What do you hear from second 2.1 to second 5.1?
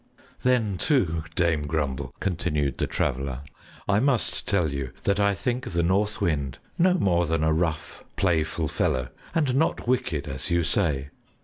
continued the Traveler, "I must tell you